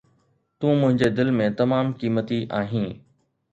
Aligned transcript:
تون 0.59 0.71
منهنجي 0.81 1.09
دل 1.17 1.29
۾ 1.43 1.45
تمام 1.61 1.87
قيمتي 2.01 2.39
آهين. 2.61 2.87